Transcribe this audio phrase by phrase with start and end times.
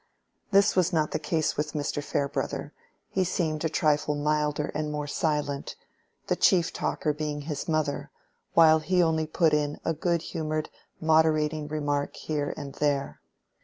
[0.49, 2.03] This was not the case with Mr.
[2.03, 2.73] Farebrother:
[3.07, 5.75] he seemed a trifle milder and more silent,
[6.25, 8.09] the chief talker being his mother,
[8.55, 13.21] while he only put in a good humored moderating remark here and there.